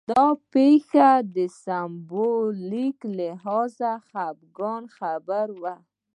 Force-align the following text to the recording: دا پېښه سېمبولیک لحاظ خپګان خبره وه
دا 0.09 0.25
پېښه 0.53 1.09
سېمبولیک 1.63 2.97
لحاظ 3.17 3.75
خپګان 4.07 4.83
خبره 4.97 5.55
وه 5.61 5.75